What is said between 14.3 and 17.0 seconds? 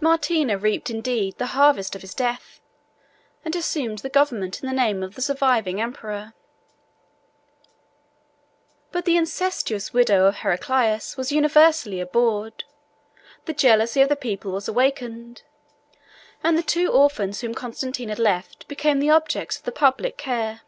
was awakened, and the two